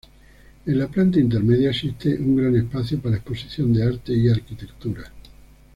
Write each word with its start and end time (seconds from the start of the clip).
En 0.65 0.79
la 0.79 0.87
planta 0.87 1.19
intermedia 1.19 1.69
existe 1.69 2.15
un 2.17 2.35
gran 2.35 2.55
espacio 2.55 2.99
para 2.99 3.17
exposiciones 3.17 3.77
de 3.77 3.83
arte 3.83 4.13
y 4.13 4.29
arquitectura. 4.29 5.03